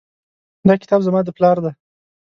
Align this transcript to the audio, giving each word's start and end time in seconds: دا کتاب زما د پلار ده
دا 0.67 0.73
کتاب 0.81 0.99
زما 1.07 1.19
د 1.23 1.29
پلار 1.37 1.57
ده 1.63 1.71